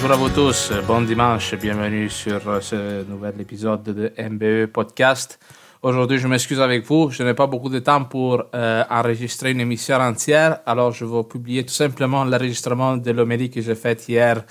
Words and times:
Bonjour 0.00 0.12
à 0.12 0.16
vous 0.16 0.28
tous, 0.28 0.72
bon 0.86 1.00
dimanche, 1.00 1.56
bienvenue 1.56 2.08
sur 2.08 2.40
ce 2.62 3.02
nouvel 3.02 3.34
épisode 3.40 3.82
de 3.82 4.12
MBE 4.16 4.70
Podcast. 4.70 5.40
Aujourd'hui, 5.82 6.18
je 6.18 6.28
m'excuse 6.28 6.60
avec 6.60 6.86
vous, 6.86 7.10
je 7.10 7.24
n'ai 7.24 7.34
pas 7.34 7.48
beaucoup 7.48 7.68
de 7.68 7.80
temps 7.80 8.04
pour 8.04 8.44
euh, 8.54 8.84
enregistrer 8.88 9.50
une 9.50 9.60
émission 9.60 9.96
entière, 9.96 10.60
alors 10.66 10.92
je 10.92 11.04
vais 11.04 11.24
publier 11.24 11.66
tout 11.66 11.74
simplement 11.74 12.24
l'enregistrement 12.24 12.96
de 12.96 13.10
l'homélie 13.10 13.50
que 13.50 13.60
j'ai 13.60 13.74
faite 13.74 14.08
hier 14.08 14.44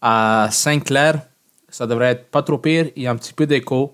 à 0.00 0.48
Saint-Clair. 0.50 1.20
Ça 1.68 1.86
devrait 1.86 2.12
être 2.12 2.30
pas 2.30 2.42
trop 2.42 2.56
pire, 2.56 2.86
il 2.96 3.02
y 3.02 3.06
a 3.06 3.10
un 3.10 3.16
petit 3.16 3.34
peu 3.34 3.44
d'écho, 3.44 3.92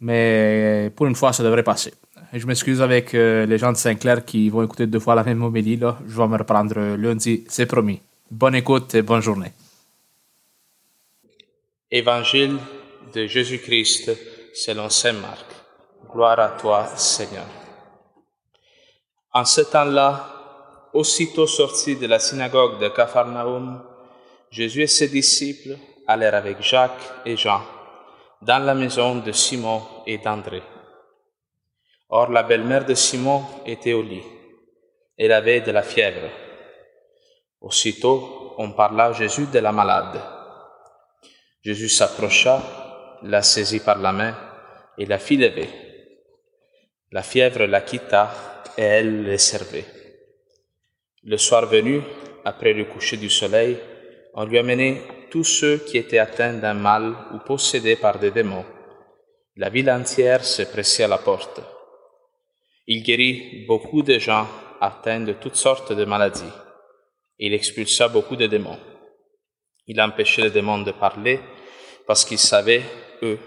mais 0.00 0.90
pour 0.96 1.04
une 1.04 1.14
fois, 1.14 1.34
ça 1.34 1.42
devrait 1.42 1.62
passer. 1.62 1.92
je 2.32 2.46
m'excuse 2.46 2.80
avec 2.80 3.12
euh, 3.12 3.44
les 3.44 3.58
gens 3.58 3.72
de 3.72 3.76
Saint-Clair 3.76 4.24
qui 4.24 4.48
vont 4.48 4.62
écouter 4.62 4.86
deux 4.86 4.98
fois 4.98 5.14
la 5.14 5.24
même 5.24 5.42
homélie. 5.42 5.76
Là. 5.76 5.98
Je 6.08 6.16
vais 6.16 6.26
me 6.26 6.38
reprendre 6.38 6.96
lundi, 6.96 7.44
c'est 7.48 7.66
promis. 7.66 8.00
Bonne 8.30 8.54
écoute 8.54 8.94
et 8.94 9.02
bonne 9.02 9.20
journée. 9.20 9.52
Évangile 11.94 12.56
de 13.12 13.26
Jésus-Christ 13.26 14.12
selon 14.54 14.88
Saint 14.88 15.12
Marc. 15.12 15.44
Gloire 16.10 16.40
à 16.40 16.48
toi, 16.48 16.86
Seigneur. 16.86 17.44
En 19.30 19.44
ce 19.44 19.60
temps-là, 19.60 20.88
aussitôt 20.94 21.46
sorti 21.46 21.96
de 21.96 22.06
la 22.06 22.18
synagogue 22.18 22.80
de 22.80 22.88
Capharnaüm, 22.88 23.82
Jésus 24.50 24.84
et 24.84 24.86
ses 24.86 25.08
disciples 25.08 25.76
allèrent 26.06 26.34
avec 26.34 26.62
Jacques 26.62 27.12
et 27.26 27.36
Jean 27.36 27.60
dans 28.40 28.64
la 28.64 28.74
maison 28.74 29.16
de 29.16 29.32
Simon 29.32 29.82
et 30.06 30.16
d'André. 30.16 30.62
Or, 32.08 32.30
la 32.30 32.42
belle-mère 32.42 32.86
de 32.86 32.94
Simon 32.94 33.44
était 33.66 33.92
au 33.92 34.00
lit. 34.00 34.24
Elle 35.18 35.32
avait 35.32 35.60
de 35.60 35.72
la 35.72 35.82
fièvre. 35.82 36.30
Aussitôt, 37.60 38.54
on 38.56 38.72
parla 38.72 39.04
à 39.04 39.12
Jésus 39.12 39.46
de 39.52 39.58
la 39.58 39.72
malade. 39.72 40.41
Jésus 41.64 41.88
s'approcha, 41.88 42.60
la 43.22 43.40
saisit 43.40 43.80
par 43.80 43.98
la 43.98 44.12
main 44.12 44.36
et 44.98 45.06
la 45.06 45.20
fit 45.20 45.36
lever. 45.36 45.68
La 47.12 47.22
fièvre 47.22 47.66
la 47.66 47.82
quitta 47.82 48.32
et 48.76 48.82
elle 48.82 49.22
les 49.22 49.38
servait. 49.38 49.84
Le 51.22 51.36
soir 51.36 51.66
venu, 51.66 52.00
après 52.44 52.72
le 52.72 52.86
coucher 52.86 53.16
du 53.16 53.30
soleil, 53.30 53.78
on 54.34 54.44
lui 54.44 54.58
amenait 54.58 55.02
tous 55.30 55.44
ceux 55.44 55.78
qui 55.78 55.98
étaient 55.98 56.18
atteints 56.18 56.54
d'un 56.54 56.74
mal 56.74 57.14
ou 57.32 57.38
possédés 57.38 57.94
par 57.94 58.18
des 58.18 58.32
démons. 58.32 58.64
La 59.56 59.68
ville 59.68 59.90
entière 59.90 60.44
se 60.44 60.62
pressait 60.62 61.04
à 61.04 61.08
la 61.08 61.18
porte. 61.18 61.60
Il 62.88 63.04
guérit 63.04 63.66
beaucoup 63.68 64.02
de 64.02 64.18
gens 64.18 64.48
atteints 64.80 65.20
de 65.20 65.34
toutes 65.34 65.54
sortes 65.54 65.92
de 65.92 66.04
maladies. 66.04 66.42
Il 67.38 67.54
expulsa 67.54 68.08
beaucoup 68.08 68.34
de 68.34 68.48
démons. 68.48 68.78
Il 69.86 70.00
empêchait 70.00 70.42
les 70.42 70.50
démons 70.50 70.82
de 70.82 70.92
parler 70.92 71.40
parce 72.06 72.24
qu'ils 72.24 72.38
savaient, 72.38 72.82
eux, 73.22 73.38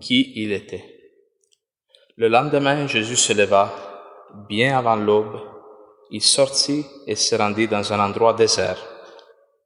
qui 0.00 0.32
il 0.36 0.52
était. 0.52 0.84
Le 2.16 2.28
lendemain, 2.28 2.86
Jésus 2.86 3.16
se 3.16 3.32
leva, 3.32 3.72
bien 4.48 4.78
avant 4.78 4.96
l'aube, 4.96 5.40
il 6.10 6.22
sortit 6.22 6.84
et 7.06 7.14
se 7.14 7.34
rendit 7.34 7.68
dans 7.68 7.92
un 7.92 8.00
endroit 8.00 8.34
désert, 8.34 8.78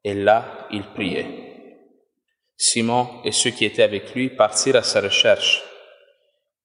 et 0.04 0.14
là 0.14 0.68
il 0.70 0.84
priait. 0.84 1.44
Simon 2.56 3.08
et 3.24 3.32
ceux 3.32 3.50
qui 3.50 3.64
étaient 3.64 3.82
avec 3.82 4.14
lui 4.14 4.30
partirent 4.30 4.76
à 4.76 4.82
sa 4.82 5.00
recherche. 5.00 5.62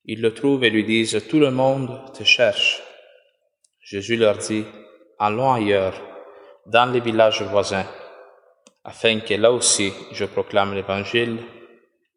Ils 0.05 0.21
le 0.21 0.33
trouvent 0.33 0.63
et 0.63 0.69
lui 0.69 0.83
disent, 0.83 1.25
Tout 1.29 1.39
le 1.39 1.51
monde 1.51 2.13
te 2.13 2.23
cherche. 2.23 2.81
Jésus 3.81 4.17
leur 4.17 4.37
dit, 4.37 4.65
Allons 5.17 5.53
ailleurs, 5.53 5.99
dans 6.67 6.91
les 6.91 6.99
villages 6.99 7.41
voisins, 7.41 7.85
afin 8.83 9.19
que 9.19 9.33
là 9.33 9.51
aussi 9.51 9.93
je 10.11 10.25
proclame 10.25 10.73
l'Évangile, 10.73 11.37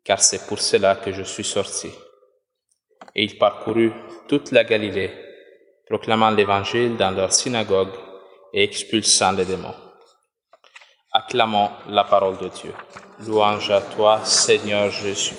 car 0.05 0.21
c'est 0.21 0.47
pour 0.47 0.59
cela 0.59 0.97
que 0.97 1.12
je 1.12 1.23
suis 1.23 1.45
sorti 1.45 1.91
et 3.15 3.25
il 3.25 3.39
parcourut 3.39 3.93
toute 4.28 4.53
la 4.53 4.65
Galilée, 4.65 5.11
proclamant 5.87 6.31
l'Évangile 6.31 6.97
dans 6.97 7.11
leur 7.11 7.33
synagogue 7.33 7.93
et 8.53 8.65
expulsant 8.65 9.33
les 9.33 9.45
démons. 9.45 9.75
Acclamons 11.12 11.71
la 11.89 12.05
parole 12.05 12.39
de 12.39 12.49
Dieu. 12.49 12.73
Louange 13.27 13.71
à 13.71 13.83
toi, 13.83 14.25
Seigneur 14.25 14.91
Jésus. 14.91 15.34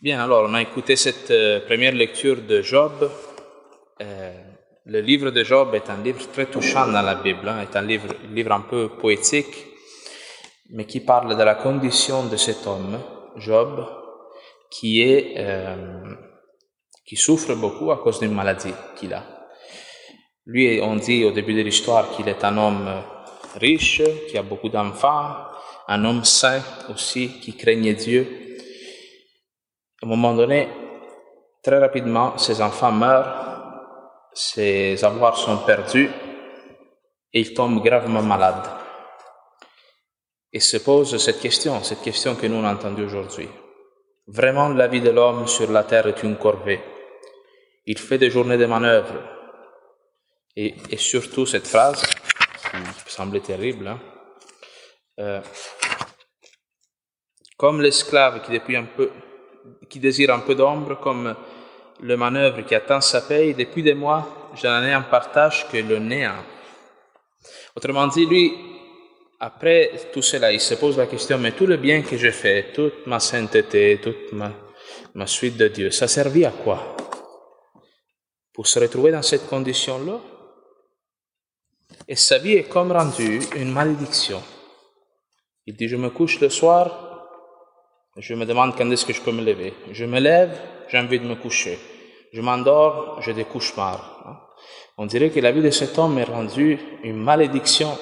Bien, 0.00 0.24
alors 0.24 0.46
on 0.48 0.54
a 0.54 0.62
écouté 0.62 0.96
cette 0.96 1.30
euh, 1.30 1.60
première 1.60 1.92
lecture 1.92 2.40
de 2.42 2.60
Job. 2.62 3.08
Le 4.84 5.00
livre 5.00 5.30
de 5.30 5.44
Job 5.44 5.76
est 5.76 5.88
un 5.90 6.02
livre 6.02 6.26
très 6.32 6.46
touchant 6.46 6.88
dans 6.88 7.02
la 7.02 7.14
Bible, 7.14 7.48
hein, 7.48 7.60
est 7.60 7.76
un 7.76 7.82
livre, 7.82 8.08
livre 8.32 8.50
un 8.50 8.62
peu 8.62 8.88
poétique, 8.88 9.66
mais 10.70 10.86
qui 10.86 10.98
parle 10.98 11.36
de 11.36 11.42
la 11.44 11.54
condition 11.54 12.24
de 12.24 12.36
cet 12.36 12.66
homme 12.66 12.98
Job, 13.36 13.86
qui, 14.72 15.00
est, 15.02 15.34
euh, 15.36 16.16
qui 17.06 17.14
souffre 17.14 17.54
beaucoup 17.54 17.92
à 17.92 17.98
cause 17.98 18.18
d'une 18.18 18.34
maladie 18.34 18.74
qu'il 18.96 19.14
a. 19.14 19.22
Lui, 20.46 20.80
on 20.82 20.96
dit 20.96 21.24
au 21.24 21.30
début 21.30 21.54
de 21.54 21.62
l'histoire 21.62 22.10
qu'il 22.10 22.28
est 22.28 22.42
un 22.42 22.58
homme 22.58 23.04
riche, 23.60 24.02
qui 24.28 24.36
a 24.36 24.42
beaucoup 24.42 24.68
d'enfants, 24.68 25.36
un 25.86 26.04
homme 26.04 26.24
saint 26.24 26.62
aussi, 26.92 27.38
qui 27.40 27.56
craignait 27.56 27.94
Dieu. 27.94 28.56
À 30.02 30.06
un 30.06 30.08
moment 30.08 30.34
donné, 30.34 30.68
très 31.62 31.78
rapidement, 31.78 32.36
ses 32.36 32.60
enfants 32.60 32.90
meurent, 32.90 33.51
ses 34.34 35.04
avoirs 35.04 35.36
sont 35.36 35.58
perdus 35.58 36.10
et 37.32 37.40
il 37.40 37.54
tombe 37.54 37.82
gravement 37.82 38.22
malade 38.22 38.66
et 40.52 40.60
se 40.60 40.76
pose 40.78 41.16
cette 41.16 41.40
question, 41.40 41.82
cette 41.82 42.02
question 42.02 42.36
que 42.36 42.46
nous 42.46 42.56
on 42.56 42.64
a 42.64 42.72
entendue 42.72 43.04
aujourd'hui. 43.04 43.48
Vraiment, 44.26 44.68
la 44.68 44.86
vie 44.86 45.00
de 45.00 45.10
l'homme 45.10 45.48
sur 45.48 45.70
la 45.70 45.84
terre 45.84 46.06
est 46.06 46.22
une 46.22 46.36
corvée. 46.36 46.80
Il 47.86 47.98
fait 47.98 48.18
des 48.18 48.30
journées 48.30 48.58
de 48.58 48.66
manœuvre. 48.66 49.14
Et, 50.54 50.74
et 50.90 50.98
surtout 50.98 51.46
cette 51.46 51.66
phrase, 51.66 52.02
qui 53.06 53.12
semblait 53.12 53.40
terrible, 53.40 53.88
hein, 53.88 54.00
euh, 55.18 55.40
comme 57.56 57.80
l'esclave 57.80 58.42
qui, 58.42 58.52
depuis 58.52 58.76
un 58.76 58.84
peu, 58.84 59.10
qui 59.88 59.98
désire 59.98 60.34
un 60.34 60.40
peu 60.40 60.54
d'ombre, 60.54 61.00
comme 61.00 61.34
le 62.02 62.16
manœuvre 62.16 62.62
qui 62.62 62.74
attend 62.74 63.00
sa 63.00 63.22
paye, 63.22 63.54
depuis 63.54 63.82
des 63.82 63.94
mois, 63.94 64.50
je 64.54 64.66
n'en 64.66 64.82
ai 64.82 64.94
en 64.94 65.02
partage 65.02 65.66
que 65.68 65.76
le 65.78 65.98
néant. 65.98 66.42
Autrement 67.76 68.08
dit, 68.08 68.26
lui, 68.26 68.52
après 69.38 69.90
tout 70.12 70.22
cela, 70.22 70.52
il 70.52 70.60
se 70.60 70.74
pose 70.74 70.98
la 70.98 71.06
question, 71.06 71.38
mais 71.38 71.52
tout 71.52 71.66
le 71.66 71.76
bien 71.76 72.02
que 72.02 72.16
j'ai 72.16 72.32
fait, 72.32 72.72
toute 72.72 73.06
ma 73.06 73.20
sainteté, 73.20 74.00
toute 74.02 74.32
ma, 74.32 74.52
ma 75.14 75.26
suite 75.26 75.56
de 75.56 75.68
Dieu, 75.68 75.90
ça 75.90 76.08
servit 76.08 76.44
à 76.44 76.50
quoi? 76.50 76.96
Pour 78.52 78.66
se 78.66 78.78
retrouver 78.78 79.12
dans 79.12 79.22
cette 79.22 79.46
condition-là? 79.46 80.20
Et 82.08 82.16
sa 82.16 82.38
vie 82.38 82.54
est 82.54 82.68
comme 82.68 82.92
rendue 82.92 83.40
une 83.56 83.70
malédiction. 83.70 84.42
Il 85.66 85.76
dit, 85.76 85.88
je 85.88 85.96
me 85.96 86.10
couche 86.10 86.40
le 86.40 86.48
soir, 86.50 87.11
je 88.16 88.34
me 88.34 88.44
demande 88.44 88.76
quand 88.76 88.90
est-ce 88.90 89.06
que 89.06 89.12
je 89.12 89.20
peux 89.20 89.32
me 89.32 89.42
lever. 89.42 89.74
Je 89.92 90.04
me 90.04 90.20
lève, 90.20 90.58
j'ai 90.88 90.98
envie 90.98 91.20
de 91.20 91.26
me 91.26 91.34
coucher. 91.34 91.78
Je 92.32 92.40
m'endors, 92.40 93.20
j'ai 93.22 93.34
des 93.34 93.44
cauchemars. 93.44 94.54
On 94.98 95.06
dirait 95.06 95.30
que 95.30 95.40
la 95.40 95.52
vie 95.52 95.62
de 95.62 95.70
cet 95.70 95.98
homme 95.98 96.18
est 96.18 96.24
rendue 96.24 96.78
une 97.02 97.16
malédiction 97.16 97.96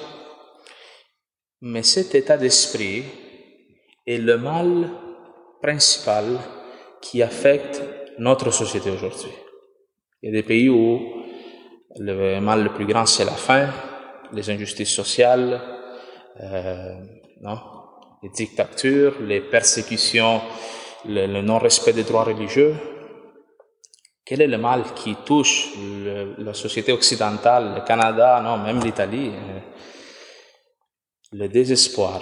mais 1.61 1.83
cet 1.83 2.15
état 2.15 2.37
d'esprit 2.37 3.03
est 4.07 4.17
le 4.17 4.37
mal 4.37 4.89
principal 5.61 6.39
qui 7.01 7.21
affecte 7.21 7.83
notre 8.17 8.51
société 8.51 8.89
aujourd'hui. 8.89 9.31
Il 10.21 10.29
y 10.29 10.37
a 10.37 10.41
des 10.41 10.47
pays 10.47 10.69
où 10.69 10.99
le 11.99 12.39
mal 12.39 12.63
le 12.63 12.73
plus 12.73 12.87
grand, 12.87 13.05
c'est 13.05 13.25
la 13.25 13.31
faim, 13.31 13.69
les 14.33 14.49
injustices 14.49 14.93
sociales, 14.93 15.61
euh, 16.39 16.95
non, 17.41 17.59
les 18.21 18.29
dictatures, 18.29 19.19
les 19.21 19.41
persécutions, 19.41 20.41
le, 21.05 21.41
non-respect 21.41 21.93
des 21.93 22.03
droits 22.03 22.23
religieux. 22.23 22.75
Quel 24.23 24.41
est 24.41 24.47
le 24.47 24.57
mal 24.57 24.83
qui 24.95 25.15
touche 25.25 25.69
la 26.37 26.53
société 26.53 26.91
occidentale, 26.91 27.75
le 27.75 27.81
Canada, 27.81 28.39
non, 28.41 28.57
même 28.59 28.79
l'Italie? 28.79 29.31
Euh, 29.33 29.59
le 31.33 31.47
désespoir, 31.47 32.21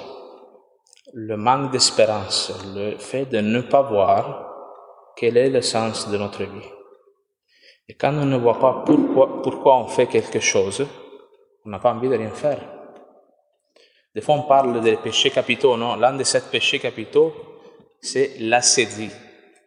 le 1.14 1.36
manque 1.36 1.72
d'espérance, 1.72 2.54
le 2.76 2.98
fait 2.98 3.26
de 3.26 3.40
ne 3.40 3.62
pas 3.62 3.82
voir 3.82 4.46
quel 5.18 5.36
est 5.36 5.50
le 5.50 5.62
sens 5.62 6.10
de 6.10 6.18
notre 6.18 6.44
vie. 6.44 6.70
Et 7.88 7.96
quand 7.96 8.14
on 8.14 8.26
ne 8.26 8.38
voit 8.38 8.60
pas 8.60 8.84
pourquoi, 8.86 9.42
pourquoi 9.42 9.78
on 9.80 9.88
fait 9.88 10.06
quelque 10.06 10.40
chose, 10.40 10.86
on 11.66 11.70
n'a 11.70 11.80
pas 11.80 11.92
envie 11.92 12.08
de 12.08 12.16
rien 12.16 12.30
faire. 12.30 12.79
Des 14.16 14.22
fois, 14.22 14.36
on 14.36 14.44
parle 14.44 14.82
des 14.82 14.98
péchés 14.98 15.30
capitaux, 15.30 15.78
non? 15.78 15.96
L'un 15.96 16.14
des 16.14 16.24
sept 16.24 16.50
péchés 16.50 16.80
capitaux, 16.80 17.34
c'est 18.02 18.36
l'acédie. 18.40 19.12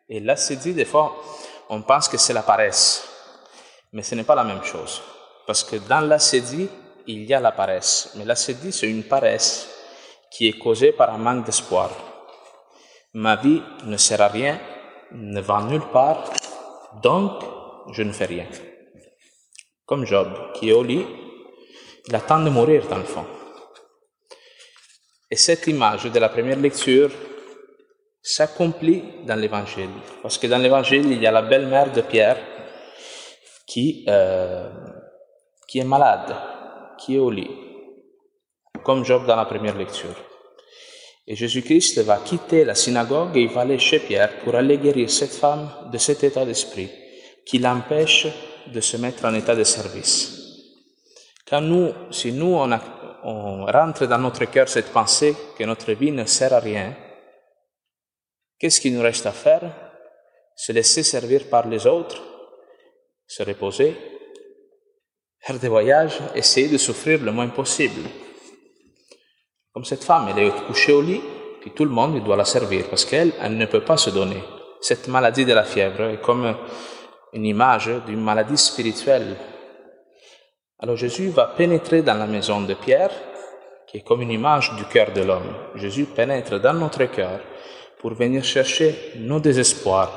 Et 0.09 0.21
l'acédie, 0.21 0.75
des 0.75 0.85
fois, 0.85 1.17
on 1.69 1.83
pense 1.83 2.09
que 2.09 2.19
c'est 2.19 2.33
la 2.33 2.43
paresse. 2.43 3.09
Mais 3.93 4.03
ce 4.03 4.15
n'est 4.15 4.25
pas 4.25 4.35
la 4.35 4.45
même 4.45 4.63
chose. 4.65 5.03
Parce 5.47 5.65
que 5.65 5.77
dans 5.77 6.01
l'acédie, 6.01 6.69
il 7.07 7.25
y 7.25 7.35
a 7.35 7.41
la 7.41 7.53
paresse. 7.53 8.13
Mais 8.17 8.25
l'ascétisme, 8.25 8.73
c'est 8.73 8.89
une 8.89 9.05
paresse 9.05 9.69
qui 10.31 10.49
est 10.49 10.59
causée 10.59 10.93
par 10.93 11.11
un 11.11 11.19
manque 11.19 11.45
d'espoir. 11.45 11.91
Ma 13.15 13.37
vie 13.37 13.63
ne 13.85 13.97
sert 13.97 14.21
à 14.21 14.29
rien, 14.29 14.59
ne 15.13 15.41
va 15.41 15.63
nulle 15.63 15.87
part, 15.93 16.25
donc 17.03 17.43
je 17.93 18.03
ne 18.03 18.13
fais 18.13 18.25
rien. 18.25 18.47
Comme 19.85 20.07
Job, 20.07 20.29
qui 20.55 20.71
est 20.71 20.73
au 20.73 20.83
lit, 20.83 21.05
il 22.09 22.15
attend 22.15 22.41
de 22.41 22.49
mourir 22.49 22.89
dans 22.89 22.97
le 22.97 23.05
fond. 23.05 23.27
Et 25.33 25.37
cette 25.37 25.67
image 25.67 26.05
de 26.13 26.19
la 26.19 26.29
première 26.29 26.59
lecture 26.59 27.11
s'accomplit 28.23 29.03
dans 29.27 29.35
l'Évangile. 29.35 29.89
Parce 30.21 30.37
que 30.37 30.47
dans 30.47 30.59
l'Évangile, 30.59 31.11
il 31.11 31.23
y 31.23 31.27
a 31.27 31.31
la 31.31 31.41
belle-mère 31.41 31.91
de 31.91 32.03
Pierre 32.03 32.37
qui, 33.67 34.05
euh, 34.09 34.69
qui 35.67 35.79
est 35.79 35.85
malade, 35.85 36.37
qui 36.99 37.17
est 37.17 37.19
au 37.19 37.31
lit, 37.31 37.51
comme 38.85 39.07
Job 39.07 39.27
dans 39.27 39.37
la 39.37 39.47
première 39.47 39.79
lecture. 39.79 40.15
Et 41.27 41.35
Jésus-Christ 41.35 42.03
va 42.03 42.19
quitter 42.19 42.67
la 42.67 42.75
synagogue 42.75 43.35
et 43.35 43.41
il 43.41 43.49
va 43.49 43.63
aller 43.63 43.79
chez 43.79 44.01
Pierre 44.01 44.39
pour 44.41 44.55
aller 44.55 44.77
guérir 44.77 45.09
cette 45.09 45.33
femme 45.33 45.67
de 45.91 45.97
cet 45.97 46.25
état 46.25 46.45
d'esprit 46.45 46.91
qui 47.47 47.59
l'empêche 47.59 48.27
de 48.67 48.83
se 48.83 48.99
mettre 48.99 49.25
en 49.25 49.33
état 49.33 49.57
de 49.57 49.65
service. 49.65 50.43
Quand 51.49 51.63
nous, 51.63 51.91
si 52.11 52.33
nous, 52.33 52.55
on, 52.55 52.71
on 53.25 53.65
rentre 53.67 54.07
dans 54.07 54.19
notre 54.19 54.45
cœur 54.47 54.69
cette 54.69 54.93
pensée 54.93 55.35
que 55.57 55.65
notre 55.65 55.93
vie 55.93 56.13
ne 56.13 56.25
sert 56.25 56.53
à 56.53 56.61
rien, 56.61 56.95
qu'est-ce 58.59 58.81
qu'il 58.81 58.95
nous 58.95 59.03
reste 59.03 59.27
à 59.27 59.33
faire? 59.33 59.63
Se 60.57 60.73
laisser 60.73 61.03
servir 61.03 61.49
par 61.49 61.67
les 61.69 61.87
autres, 61.87 62.23
se 63.27 63.43
reposer, 63.43 63.97
faire 65.41 65.59
des 65.59 65.69
voyages, 65.69 66.19
essayer 66.35 66.69
de 66.69 66.79
souffrir 66.79 67.23
le 67.23 67.33
moins 67.33 67.49
possible. 67.49 68.03
Comme 69.73 69.85
cette 69.85 70.05
femme, 70.05 70.29
elle 70.29 70.45
est 70.45 70.67
couchée 70.67 70.93
au 70.93 71.01
lit, 71.01 71.23
puis 71.61 71.71
tout 71.71 71.85
le 71.85 71.91
monde 71.91 72.23
doit 72.23 72.37
la 72.37 72.45
servir 72.45 72.89
parce 72.91 73.05
qu'elle, 73.05 73.33
elle 73.41 73.57
ne 73.57 73.67
peut 73.67 73.85
pas 73.85 73.97
se 73.97 74.11
donner. 74.11 74.43
Cette 74.81 75.09
maladie 75.09 75.45
de 75.45 75.55
la 75.55 75.65
fièvre 75.65 76.03
est 76.11 76.21
comme 76.21 76.57
une 77.33 77.47
image 77.47 77.91
d'une 78.07 78.21
maladie 78.21 78.59
spirituelle 78.59 79.37
alors 80.83 80.97
Jésus 80.97 81.29
va 81.29 81.47
pénétrer 81.47 82.03
dans 82.03 82.19
la 82.19 82.27
maison 82.27 82.61
de 82.61 82.75
Pierre, 82.75 83.13
qui 83.87 83.99
est 83.99 84.01
comme 84.01 84.21
une 84.21 84.33
image 84.33 84.75
du 84.75 84.85
cœur 84.85 85.13
de 85.13 85.23
l'homme. 85.23 85.55
Jésus 85.77 86.07
pénètre 86.07 86.61
dans 86.61 86.73
notre 86.75 87.05
cœur 87.05 87.39
pour 88.01 88.15
venir 88.15 88.43
chercher 88.43 89.13
nos 89.17 89.39
désespoirs, 89.39 90.11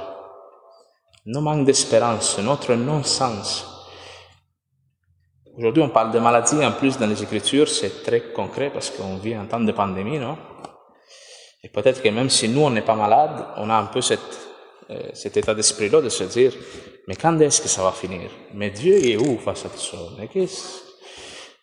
nos 1.28 1.42
manques 1.42 1.66
d'espérance, 1.66 2.40
notre 2.40 2.74
non-sens. 2.74 3.72
Aujourd'hui, 5.56 5.84
on 5.84 5.90
parle 5.90 6.12
de 6.12 6.20
maladie 6.20 6.66
en 6.66 6.72
plus 6.72 6.98
dans 6.98 7.08
les 7.08 7.22
Écritures, 7.22 7.70
c'est 7.70 8.02
très 8.04 8.32
concret 8.34 8.72
parce 8.74 8.90
qu'on 8.90 9.18
vit 9.18 9.36
un 9.36 9.46
temps 9.46 9.60
de 9.60 9.72
pandémie, 9.72 10.18
non? 10.18 10.36
Et 11.64 11.70
peut-être 11.70 12.02
que 12.02 12.10
même 12.10 12.32
si 12.32 12.50
nous, 12.50 12.62
on 12.62 12.72
n'est 12.72 12.82
pas 12.82 12.96
malade, 12.96 13.46
on 13.58 13.70
a 13.70 13.76
un 13.76 13.86
peu 13.86 14.02
cette, 14.02 14.40
cet 15.14 15.38
état 15.38 15.54
d'esprit-là 15.54 16.02
de 16.02 16.10
se 16.10 16.24
dire, 16.26 16.54
mais 17.08 17.16
quand 17.16 17.40
est-ce 17.40 17.62
que 17.62 17.68
ça 17.68 17.84
va 17.84 17.92
finir? 17.92 18.30
Mais 18.54 18.70
Dieu 18.70 18.96
est 19.06 19.18
où 19.18 19.38
face 19.38 19.66
à 19.66 19.70
tout 19.70 19.78
ça? 19.78 19.98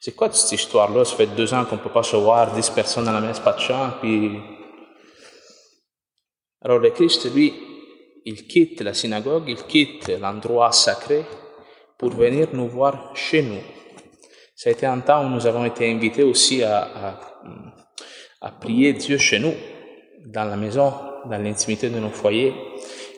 C'est 0.01 0.13
quoi 0.17 0.33
cette 0.33 0.53
histoire-là? 0.53 1.05
Ça 1.05 1.17
fait 1.17 1.27
deux 1.27 1.55
ans 1.55 1.65
qu'on 1.65 1.77
ne 1.77 1.81
peut 1.81 1.91
pas 1.91 2.03
se 2.03 2.17
voir, 2.17 2.53
dix 2.53 2.71
personnes 2.71 3.05
dans 3.05 3.13
la 3.13 3.21
messe, 3.21 3.41
pas 3.41 3.53
de 3.53 3.61
chant, 3.61 3.91
puis... 4.01 4.33
Alors 6.65 6.79
le 6.79 6.91
Christ, 6.91 7.33
lui, 7.35 7.53
il 8.25 8.47
quitte 8.47 8.81
la 8.83 8.95
synagogue, 8.95 9.45
il 9.49 9.65
quitte 9.65 10.09
l'endroit 10.21 10.71
sacré 10.71 11.25
pour 11.99 12.11
venir 12.11 12.49
nous 12.53 12.69
voir 12.69 13.17
chez 13.17 13.43
nous. 13.43 13.61
Ça 14.55 14.71
a 14.71 14.73
été 14.73 14.87
un 14.87 15.01
temps 15.01 15.25
où 15.25 15.29
nous 15.29 15.47
avons 15.47 15.65
été 15.65 15.91
invités 15.91 16.23
aussi 16.23 16.63
à, 16.63 16.83
à, 16.83 17.21
à 18.41 18.51
prier 18.53 18.93
Dieu 18.93 19.19
chez 19.19 19.41
nous, 19.41 19.55
dans 20.27 20.45
la 20.45 20.57
maison, 20.57 20.93
dans 21.25 21.43
l'intimité 21.43 21.91
de 21.91 21.99
nos 21.99 22.11
foyers 22.11 22.55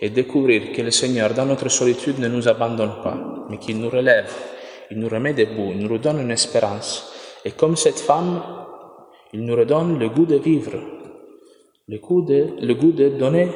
et 0.05 0.11
découvrir 0.11 0.71
que 0.71 0.83
le 0.83 0.91
Seigneur, 0.91 1.33
dans 1.33 1.47
notre 1.47 1.71
solitude, 1.71 2.19
ne 2.19 2.29
nous 2.29 2.47
abandonne 2.47 2.97
pas, 3.03 3.17
mais 3.49 3.57
qu'il 3.57 3.81
nous 3.81 3.89
relève, 3.89 4.31
il 4.91 4.99
nous 4.99 5.09
remet 5.09 5.33
debout, 5.33 5.71
il 5.73 5.79
nous 5.79 5.91
redonne 5.91 6.21
une 6.21 6.31
espérance. 6.31 7.11
Et 7.43 7.53
comme 7.53 7.75
cette 7.75 8.01
femme, 8.01 8.43
il 9.33 9.41
nous 9.41 9.57
redonne 9.57 9.99
le 9.99 10.11
goût 10.11 10.27
de 10.27 10.37
vivre, 10.37 10.75
le 11.89 11.97
goût 11.97 12.21
de, 12.21 13.09
donner 13.19 13.49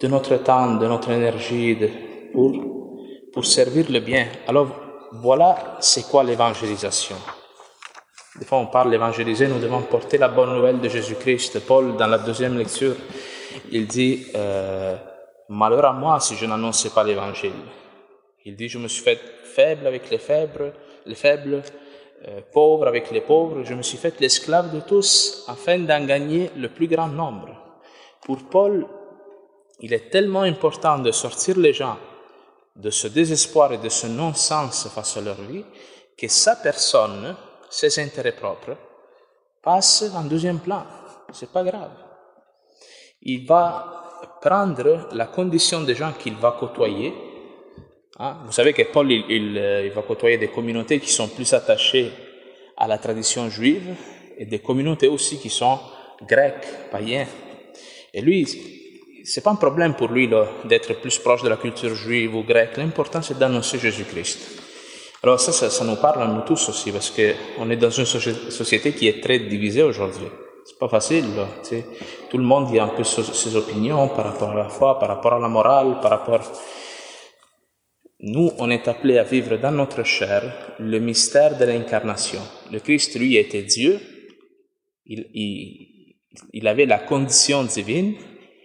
de 0.00 0.08
notre 0.08 0.36
temps, 0.38 0.76
de 0.76 0.86
notre 0.86 1.10
énergie 1.10 1.76
pour, 2.32 2.50
pour 3.30 3.44
servir 3.44 3.90
le 3.90 4.00
bien. 4.00 4.28
Alors 4.48 4.68
voilà 5.20 5.76
c'est 5.80 6.08
quoi 6.08 6.24
l'évangélisation. 6.24 7.16
Des 8.38 8.46
fois 8.46 8.56
on 8.56 8.68
parle 8.68 8.90
d'évangéliser, 8.90 9.48
nous 9.48 9.60
devons 9.60 9.82
porter 9.82 10.16
la 10.16 10.28
bonne 10.28 10.54
nouvelle 10.56 10.80
de 10.80 10.88
Jésus-Christ. 10.88 11.60
Paul, 11.66 11.94
dans 11.98 12.06
la 12.06 12.16
deuxième 12.16 12.56
lecture, 12.56 12.94
il 13.70 13.86
dit, 13.86 14.28
euh, 14.34 14.96
Malheur 15.48 15.84
à 15.84 15.92
moi 15.92 16.20
si 16.20 16.36
je 16.36 16.46
n'annonçais 16.46 16.90
pas 16.90 17.04
l'évangile. 17.04 17.52
Il 18.44 18.56
dit, 18.56 18.68
je 18.68 18.78
me 18.78 18.88
suis 18.88 19.02
fait 19.02 19.20
faible 19.44 19.86
avec 19.86 20.10
les 20.10 20.18
faibles, 20.18 20.72
les 21.06 21.14
faibles, 21.14 21.62
euh, 22.28 22.40
pauvre 22.52 22.86
avec 22.86 23.10
les 23.10 23.20
pauvres, 23.20 23.64
je 23.64 23.74
me 23.74 23.82
suis 23.82 23.98
fait 23.98 24.18
l'esclave 24.20 24.72
de 24.72 24.80
tous 24.80 25.44
afin 25.48 25.78
d'en 25.78 26.04
gagner 26.04 26.50
le 26.56 26.68
plus 26.68 26.86
grand 26.86 27.08
nombre. 27.08 27.50
Pour 28.24 28.48
Paul, 28.48 28.86
il 29.80 29.92
est 29.92 30.10
tellement 30.10 30.42
important 30.42 30.98
de 30.98 31.10
sortir 31.10 31.58
les 31.58 31.72
gens 31.72 31.96
de 32.76 32.90
ce 32.90 33.08
désespoir 33.08 33.72
et 33.72 33.78
de 33.78 33.88
ce 33.88 34.06
non-sens 34.06 34.88
face 34.88 35.16
à 35.16 35.20
leur 35.20 35.40
vie 35.42 35.64
que 36.16 36.28
sa 36.28 36.56
personne, 36.56 37.36
ses 37.68 37.98
intérêts 37.98 38.36
propres, 38.36 38.76
passent 39.62 40.04
en 40.14 40.22
deuxième 40.22 40.60
plan. 40.60 40.84
C'est 41.32 41.50
pas 41.50 41.64
grave. 41.64 41.90
Il 43.22 43.46
va 43.46 44.01
prendre 44.42 45.06
la 45.12 45.26
condition 45.26 45.82
des 45.82 45.94
gens 45.94 46.12
qu'il 46.18 46.34
va 46.34 46.56
côtoyer. 46.58 47.14
Hein. 48.18 48.38
Vous 48.44 48.52
savez 48.52 48.72
que 48.72 48.82
Paul, 48.82 49.10
euh, 49.10 49.84
il, 49.86 49.92
va 49.92 50.02
côtoyer 50.02 50.36
des 50.36 50.48
communautés 50.48 50.98
qui 50.98 51.10
sont 51.10 51.28
plus 51.28 51.50
attachées 51.54 52.10
à 52.76 52.88
la 52.88 52.98
tradition 52.98 53.48
juive 53.48 53.94
et 54.36 54.44
des 54.44 54.58
communautés 54.58 55.06
aussi 55.06 55.38
qui 55.38 55.48
sont 55.48 55.78
grecques, 56.26 56.90
païens. 56.90 57.26
Et 58.12 58.20
lui, 58.20 58.46
c'est 59.24 59.42
pas 59.42 59.52
un 59.52 59.56
problème 59.56 59.94
pour 59.94 60.08
lui 60.08 60.28
d'être 60.64 60.94
plus 61.00 61.16
proche 61.18 61.42
de 61.42 61.48
la 61.48 61.56
culture 61.56 61.94
juive 61.94 62.34
ou 62.34 62.42
grecque. 62.42 62.76
L'important, 62.76 63.22
c'est 63.22 63.38
d'annoncer 63.38 63.78
Jésus-Christ. 63.78 64.60
Alors 65.22 65.38
ça, 65.38 65.52
ça, 65.52 65.84
nous 65.84 65.96
parle 65.96 66.22
à 66.24 66.26
nous 66.26 66.40
tous 66.40 66.68
aussi, 66.68 66.90
parce 66.90 67.10
qu'on 67.10 67.70
est 67.70 67.76
dans 67.76 67.90
une 67.90 68.06
société 68.06 68.92
qui 68.92 69.06
est 69.06 69.22
très 69.22 69.38
divisée 69.38 69.84
aujourd'hui. 69.84 70.26
C'est 70.64 70.78
pas 70.78 70.88
facile. 70.88 71.24
Tout 72.30 72.38
le 72.38 72.44
monde 72.44 72.76
a 72.76 72.84
un 72.84 72.88
peu 72.88 73.04
ses 73.04 73.56
opinions 73.56 74.08
par 74.08 74.26
rapport 74.26 74.50
à 74.50 74.54
la 74.54 74.68
foi, 74.68 74.98
par 74.98 75.08
rapport 75.08 75.34
à 75.34 75.38
la 75.38 75.48
morale, 75.48 75.98
par 76.00 76.10
rapport. 76.10 76.40
Nous, 78.20 78.52
on 78.58 78.70
est 78.70 78.86
appelés 78.86 79.18
à 79.18 79.24
vivre 79.24 79.56
dans 79.56 79.72
notre 79.72 80.04
chair 80.04 80.74
le 80.78 81.00
mystère 81.00 81.58
de 81.58 81.64
l'incarnation. 81.64 82.40
Le 82.70 82.78
Christ, 82.78 83.18
lui, 83.18 83.36
était 83.36 83.64
Dieu. 83.64 84.00
Il, 85.06 85.28
il, 85.34 86.14
il 86.52 86.68
avait 86.68 86.86
la 86.86 87.00
condition 87.00 87.64
divine. 87.64 88.14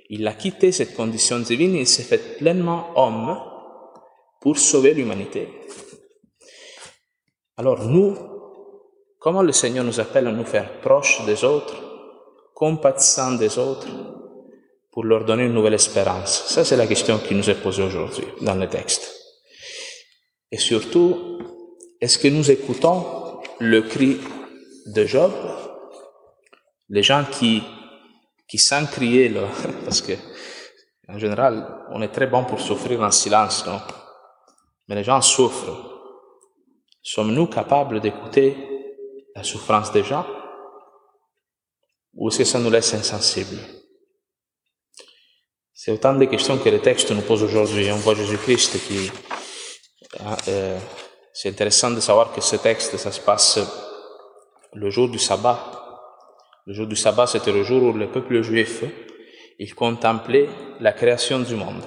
Il 0.09 0.27
a 0.27 0.33
quitté 0.33 0.71
cette 0.71 0.95
condition 0.95 1.39
divine 1.39 1.75
et 1.75 1.81
il 1.81 1.87
s'est 1.87 2.03
fait 2.03 2.37
pleinement 2.37 2.91
homme 2.95 3.35
pour 4.39 4.57
sauver 4.57 4.93
l'humanité. 4.93 5.49
Alors 7.57 7.83
nous, 7.85 8.15
comment 9.19 9.41
le 9.41 9.51
Seigneur 9.51 9.83
nous 9.83 9.99
appelle 9.99 10.27
à 10.27 10.31
nous 10.31 10.45
faire 10.45 10.79
proches 10.79 11.25
des 11.25 11.43
autres? 11.43 11.86
Compatissant 12.57 13.33
des 13.33 13.59
autres 13.59 13.87
pour 14.91 15.03
leur 15.03 15.25
donner 15.25 15.43
une 15.43 15.53
nouvelle 15.53 15.75
espérance 15.75 16.45
Ça, 16.47 16.65
c'est 16.65 16.75
la 16.75 16.87
question 16.87 17.19
qui 17.19 17.35
nous 17.35 17.47
est 17.51 17.61
posée 17.61 17.83
aujourd'hui 17.83 18.25
dans 18.41 18.55
le 18.55 18.67
texte. 18.67 19.13
Et 20.51 20.57
surtout, 20.57 21.37
est-ce 22.01 22.17
que 22.17 22.29
nous 22.29 22.49
écoutons 22.49 23.05
le 23.59 23.83
cri 23.83 24.19
de 24.87 25.05
Job? 25.05 25.31
Les 26.89 27.03
gens 27.03 27.25
qui, 27.31 27.61
qui 28.49 28.57
sans 28.57 28.87
crier, 28.87 29.31
parce 29.85 30.01
que 30.01 30.13
en 31.09 31.19
général, 31.19 31.85
on 31.91 32.01
est 32.01 32.11
très 32.11 32.25
bon 32.25 32.43
pour 32.43 32.59
souffrir 32.59 33.01
en 33.01 33.11
silence, 33.11 33.67
non 33.67 33.79
Mais 34.87 34.95
les 34.95 35.03
gens 35.03 35.21
souffrent. 35.21 35.77
Sommes-nous 37.03 37.45
capables 37.45 37.99
d'écouter 37.99 38.57
la 39.35 39.43
souffrance 39.43 39.91
des 39.91 40.03
gens? 40.03 40.25
Ou 42.17 42.29
est-ce 42.29 42.39
que 42.39 42.43
ça 42.43 42.59
nous 42.59 42.71
laisse 42.71 42.93
insensibles? 42.93 43.59
C'est 45.71 45.91
autant 45.91 46.15
de 46.15 46.25
questions 46.25 46.57
que 46.57 46.69
le 46.69 46.79
texte 46.79 47.11
nous 47.11 47.21
pose 47.21 47.43
aujourd'hui. 47.43 47.91
On 47.91 47.97
voit 47.97 48.15
Jésus-Christ 48.15 48.79
qui... 48.87 49.11
Ah, 50.19 50.35
euh, 50.47 50.79
c'est 51.31 51.49
intéressant 51.49 51.91
de 51.91 51.99
savoir 51.99 52.33
que 52.33 52.41
ce 52.41 52.55
texte, 52.55 52.97
ça 52.97 53.11
se 53.11 53.21
passe 53.21 53.59
le 54.73 54.89
jour 54.89 55.07
du 55.09 55.19
sabbat. 55.19 55.59
Le 56.65 56.73
jour 56.73 56.87
du 56.87 56.95
sabbat, 56.95 57.27
c'était 57.27 57.51
le 57.51 57.63
jour 57.63 57.83
où 57.83 57.93
le 57.93 58.09
peuple 58.09 58.41
juif, 58.41 58.83
il 59.59 59.75
contemplait 59.75 60.49
la 60.79 60.93
création 60.93 61.39
du 61.39 61.55
monde. 61.55 61.83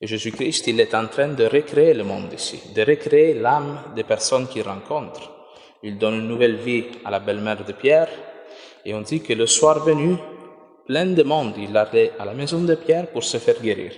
Et 0.00 0.06
Jésus-Christ, 0.06 0.68
il 0.68 0.78
est 0.80 0.94
en 0.94 1.08
train 1.08 1.28
de 1.28 1.44
recréer 1.44 1.92
le 1.92 2.04
monde 2.04 2.32
ici, 2.32 2.60
de 2.72 2.82
recréer 2.82 3.34
l'âme 3.34 3.82
des 3.96 4.04
personnes 4.04 4.46
qu'il 4.46 4.62
rencontre. 4.62 5.32
il 5.82 5.98
donne 5.98 6.20
une 6.20 6.28
nouvelle 6.28 6.56
vie 6.56 6.84
à 7.04 7.10
la 7.10 7.18
belle-mère 7.18 7.64
de 7.64 7.72
Pierre, 7.72 8.08
et 8.84 8.94
on 8.94 9.00
dit 9.00 9.20
que 9.20 9.32
le 9.32 9.46
soir 9.46 9.84
venu, 9.84 10.16
plein 10.86 11.06
de 11.06 11.22
monde, 11.22 11.54
il 11.58 11.76
allait 11.76 12.12
à 12.18 12.24
la 12.24 12.34
maison 12.34 12.60
de 12.60 12.74
Pierre 12.74 13.08
pour 13.08 13.22
se 13.24 13.38
faire 13.38 13.60
guérir, 13.60 13.92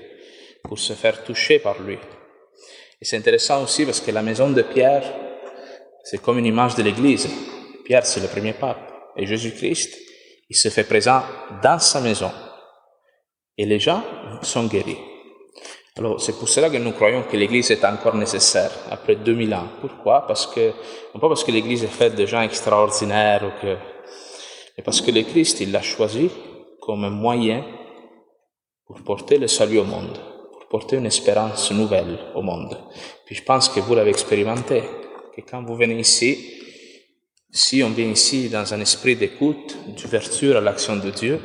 pour 0.64 0.78
se 0.78 0.92
faire 0.94 1.22
toucher 1.24 1.58
par 1.58 1.80
lui. 1.80 1.98
Et 3.00 3.04
c'est 3.04 3.16
intéressant 3.16 3.62
aussi 3.62 3.84
parce 3.84 4.00
que 4.00 4.10
la 4.10 4.22
maison 4.22 4.50
de 4.50 4.62
Pierre, 4.62 5.04
c'est 6.04 6.20
comme 6.20 6.38
une 6.38 6.46
image 6.46 6.74
de 6.74 6.82
l'Église. 6.82 7.28
Pierre, 7.84 8.04
c'est 8.04 8.20
le 8.20 8.28
premier 8.28 8.52
pape. 8.52 8.90
Et 9.16 9.26
Jésus-Christ, 9.26 9.96
il 10.48 10.56
se 10.56 10.68
fait 10.68 10.84
présent 10.84 11.22
dans 11.62 11.78
sa 11.78 12.00
maison. 12.00 12.30
Et 13.56 13.64
les 13.64 13.78
gens 13.78 14.02
sont 14.42 14.66
guéris. 14.66 14.98
Alors, 15.96 16.20
c'est 16.20 16.38
pour 16.38 16.48
cela 16.48 16.70
que 16.70 16.76
nous 16.76 16.92
croyons 16.92 17.24
que 17.24 17.36
l'Église 17.36 17.70
est 17.70 17.84
encore 17.84 18.14
nécessaire 18.14 18.70
après 18.90 19.16
2000 19.16 19.54
ans. 19.54 19.68
Pourquoi? 19.80 20.26
Parce 20.26 20.46
que, 20.46 20.72
non 21.14 21.20
pas 21.20 21.28
parce 21.28 21.44
que 21.44 21.52
l'Église 21.52 21.84
est 21.84 21.88
faite 21.88 22.14
de 22.14 22.26
gens 22.26 22.42
extraordinaires, 22.42 23.42
ou 23.44 23.60
que, 23.60 23.76
mais 24.80 24.84
parce 24.84 25.02
que 25.02 25.10
le 25.10 25.20
Christ, 25.24 25.60
il 25.60 25.72
l'a 25.72 25.82
choisi 25.82 26.30
comme 26.80 27.04
un 27.04 27.10
moyen 27.10 27.66
pour 28.86 29.02
porter 29.02 29.36
le 29.36 29.46
salut 29.46 29.78
au 29.78 29.84
monde, 29.84 30.18
pour 30.54 30.68
porter 30.68 30.96
une 30.96 31.04
espérance 31.04 31.70
nouvelle 31.70 32.18
au 32.34 32.40
monde. 32.40 32.78
Puis 33.26 33.34
je 33.34 33.42
pense 33.42 33.68
que 33.68 33.78
vous 33.78 33.94
l'avez 33.94 34.08
expérimenté, 34.08 34.80
que 35.36 35.42
quand 35.42 35.62
vous 35.62 35.76
venez 35.76 36.00
ici, 36.00 36.62
si 37.50 37.82
on 37.82 37.90
vient 37.90 38.06
ici 38.06 38.48
dans 38.48 38.72
un 38.72 38.80
esprit 38.80 39.16
d'écoute, 39.16 39.76
d'ouverture 40.00 40.56
à 40.56 40.62
l'action 40.62 40.96
de 40.96 41.10
Dieu, 41.10 41.38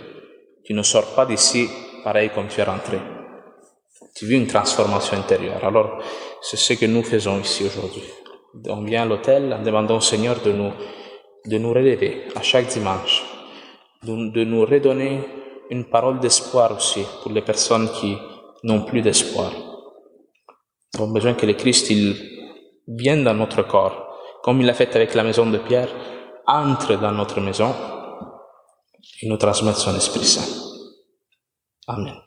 tu 0.63 0.74
ne 0.74 0.82
sors 0.82 1.13
pas 1.13 1.25
d'ici 1.25 1.68
pareil 2.06 2.30
comme 2.34 2.48
tu 2.48 2.62
es 2.62 2.63
rentré. 2.63 3.00
Tu 4.15 4.27
vis 4.27 4.38
une 4.38 4.48
transformation 4.48 5.18
intérieure. 5.18 5.65
Alors, 5.65 6.01
c'est 6.42 6.56
ce 6.56 6.72
que 6.72 6.86
nous 6.86 7.04
faisons 7.04 7.42
ici 7.42 7.65
aujourd'hui. 7.65 8.06
On 8.70 8.82
vient 8.86 9.01
à 9.04 9.06
l'hôtel 9.06 9.51
en 9.51 9.62
demandant 9.62 9.98
au 9.98 10.01
Seigneur 10.01 10.39
de 10.39 10.54
nous, 10.54 10.72
de 11.46 11.58
nous 11.58 11.70
relever 11.74 12.24
à 12.36 12.42
chaque 12.42 12.68
dimanche, 12.68 13.24
de, 14.04 14.44
nous 14.44 14.66
redonner 14.66 15.22
une 15.70 15.86
parole 15.86 16.20
d'espoir 16.20 16.75
aussi 16.75 17.04
pour 17.22 17.32
les 17.32 17.42
personnes 17.42 17.90
qui 17.92 18.18
n'ont 18.64 18.84
plus 18.84 19.02
d'espoir. 19.02 19.52
Nous 20.94 21.04
avons 21.04 21.12
besoin 21.12 21.34
que 21.34 21.46
le 21.46 21.54
Christ 21.54 21.90
il 21.90 22.16
vienne 22.88 23.24
dans 23.24 23.34
notre 23.34 23.64
corps, 23.64 24.40
comme 24.44 24.62
il 24.62 24.68
l'a 24.68 24.74
fait 24.74 24.96
avec 24.96 25.14
la 25.14 25.24
maison 25.24 25.50
de 25.50 25.58
Pierre, 25.58 25.90
entre 26.48 26.96
dans 26.96 27.12
notre 27.12 27.42
maison 27.42 27.74
et 29.22 29.28
nous 29.28 29.38
transmette 29.38 29.75
son 29.75 29.96
Esprit 29.96 30.25
Saint. 30.25 30.48
Amen. 31.88 32.25